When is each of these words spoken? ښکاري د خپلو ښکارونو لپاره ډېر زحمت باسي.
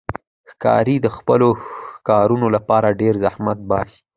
ښکاري 0.51 0.95
د 1.01 1.07
خپلو 1.17 1.47
ښکارونو 1.93 2.47
لپاره 2.55 2.97
ډېر 3.01 3.13
زحمت 3.23 3.59
باسي. 3.69 3.99